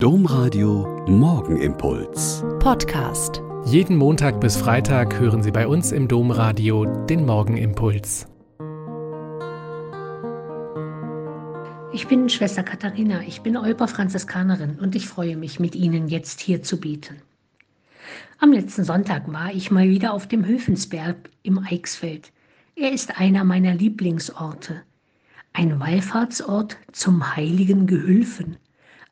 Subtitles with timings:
[0.00, 2.44] Domradio Morgenimpuls.
[2.60, 3.42] Podcast.
[3.64, 8.28] Jeden Montag bis Freitag hören Sie bei uns im Domradio den Morgenimpuls.
[11.92, 16.38] Ich bin Schwester Katharina, ich bin Olper Franziskanerin und ich freue mich, mit Ihnen jetzt
[16.38, 17.16] hier zu beten.
[18.38, 22.30] Am letzten Sonntag war ich mal wieder auf dem Höfensberg im Eichsfeld.
[22.76, 24.80] Er ist einer meiner Lieblingsorte.
[25.52, 28.58] Ein Wallfahrtsort zum heiligen Gehülfen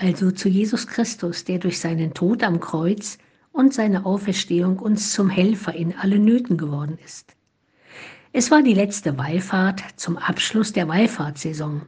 [0.00, 3.18] also zu Jesus Christus, der durch seinen Tod am Kreuz
[3.52, 7.36] und seine Auferstehung uns zum Helfer in allen Nöten geworden ist.
[8.32, 11.82] Es war die letzte Wallfahrt zum Abschluss der Wallfahrtssaison.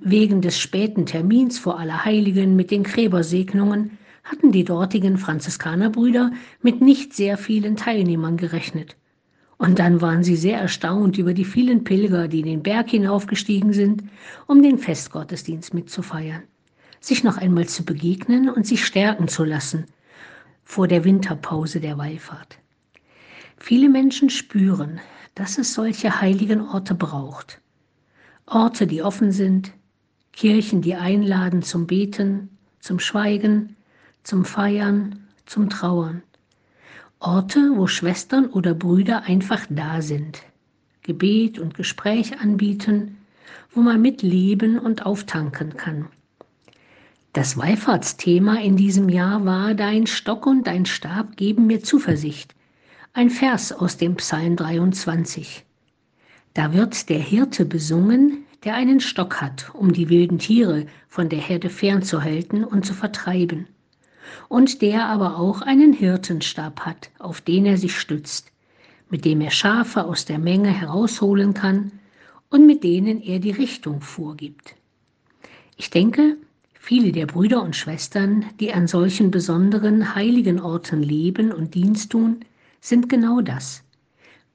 [0.00, 7.14] Wegen des späten Termins vor Allerheiligen mit den Gräbersegnungen hatten die dortigen Franziskanerbrüder mit nicht
[7.14, 8.96] sehr vielen Teilnehmern gerechnet.
[9.58, 14.02] Und dann waren sie sehr erstaunt über die vielen Pilger, die den Berg hinaufgestiegen sind,
[14.46, 16.42] um den Festgottesdienst mitzufeiern
[17.00, 19.86] sich noch einmal zu begegnen und sich stärken zu lassen
[20.64, 22.58] vor der Winterpause der Wallfahrt.
[23.56, 25.00] Viele Menschen spüren,
[25.34, 27.60] dass es solche heiligen Orte braucht.
[28.46, 29.72] Orte, die offen sind,
[30.32, 33.76] Kirchen, die einladen zum Beten, zum Schweigen,
[34.22, 36.22] zum Feiern, zum Trauern.
[37.20, 40.42] Orte, wo Schwestern oder Brüder einfach da sind,
[41.02, 43.16] Gebet und Gespräch anbieten,
[43.72, 46.08] wo man mitleben und auftanken kann.
[47.38, 52.52] Das Wallfahrtsthema in diesem Jahr war Dein Stock und dein Stab geben mir Zuversicht.
[53.12, 55.64] Ein Vers aus dem Psalm 23.
[56.54, 61.38] Da wird der Hirte besungen, der einen Stock hat, um die wilden Tiere von der
[61.38, 63.68] Herde fernzuhalten und zu vertreiben,
[64.48, 68.50] und der aber auch einen Hirtenstab hat, auf den er sich stützt,
[69.10, 71.92] mit dem er Schafe aus der Menge herausholen kann
[72.50, 74.74] und mit denen er die Richtung vorgibt.
[75.76, 76.36] Ich denke,
[76.88, 82.40] Viele der Brüder und Schwestern, die an solchen besonderen heiligen Orten leben und Dienst tun,
[82.80, 83.84] sind genau das.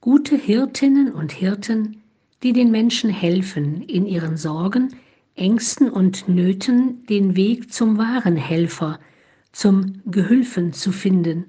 [0.00, 2.02] Gute Hirtinnen und Hirten,
[2.42, 4.96] die den Menschen helfen, in ihren Sorgen,
[5.36, 8.98] Ängsten und Nöten den Weg zum wahren Helfer,
[9.52, 11.44] zum Gehülfen zu finden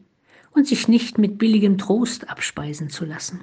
[0.51, 3.41] und sich nicht mit billigem Trost abspeisen zu lassen.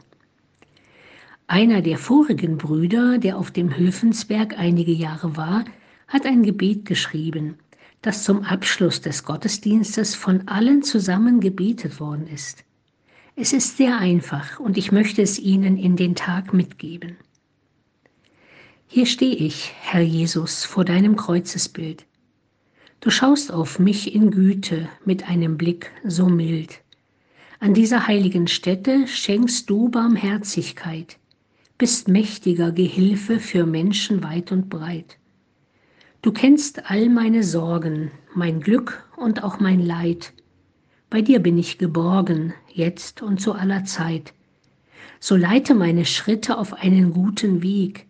[1.49, 5.65] Einer der vorigen Brüder, der auf dem Höfensberg einige Jahre war,
[6.13, 7.55] hat ein Gebet geschrieben,
[8.03, 12.65] das zum Abschluss des Gottesdienstes von allen zusammen gebetet worden ist.
[13.35, 17.17] Es ist sehr einfach und ich möchte es Ihnen in den Tag mitgeben.
[18.89, 22.05] Hier stehe ich, Herr Jesus, vor deinem Kreuzesbild.
[23.01, 26.83] Du schaust auf mich in Güte mit einem Blick so mild.
[27.59, 31.17] An dieser heiligen Stätte schenkst du Barmherzigkeit,
[31.79, 35.17] bist mächtiger Gehilfe für Menschen weit und breit.
[36.23, 40.33] Du kennst all meine Sorgen, mein Glück und auch mein Leid.
[41.11, 44.33] Bei dir bin ich geborgen, jetzt und zu aller Zeit.
[45.19, 48.07] So leite meine Schritte auf einen guten Weg.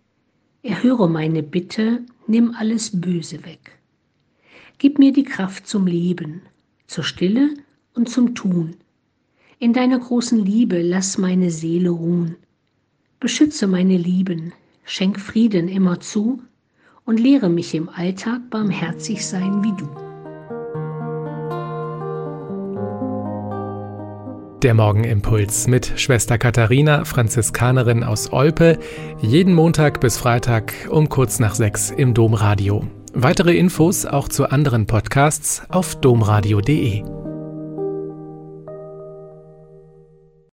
[0.63, 3.79] Erhöre meine Bitte, nimm alles Böse weg.
[4.77, 6.43] Gib mir die Kraft zum Leben,
[6.87, 7.55] zur Stille
[7.95, 8.77] und zum Tun.
[9.59, 12.37] In deiner großen Liebe lass meine Seele ruhen.
[13.21, 14.53] Beschütze meine Lieben,
[14.85, 16.43] schenk Frieden immer zu
[17.05, 19.89] und lehre mich im Alltag barmherzig sein wie du.
[24.63, 28.79] Der Morgenimpuls mit Schwester Katharina, Franziskanerin aus Olpe,
[29.21, 32.85] jeden Montag bis Freitag um kurz nach sechs im Domradio.
[33.13, 37.22] Weitere Infos auch zu anderen Podcasts auf domradio.de.